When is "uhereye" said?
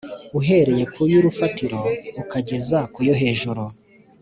0.39-0.83